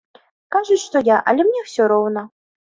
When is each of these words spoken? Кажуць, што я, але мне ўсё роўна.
Кажуць, 0.55 0.77
што 0.85 0.97
я, 1.09 1.17
але 1.33 1.45
мне 1.49 1.61
ўсё 1.67 1.91
роўна. 1.93 2.27